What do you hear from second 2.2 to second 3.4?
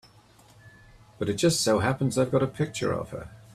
got a picture of her.